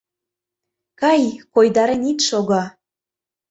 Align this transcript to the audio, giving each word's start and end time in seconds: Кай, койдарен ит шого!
Кай, 1.01 1.21
койдарен 1.53 2.03
ит 2.11 2.19
шого! 2.27 2.63